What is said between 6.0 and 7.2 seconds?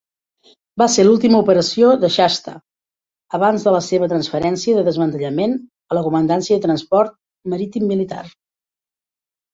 Comandància de Transport